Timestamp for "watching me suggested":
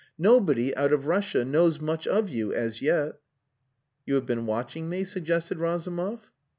4.47-5.59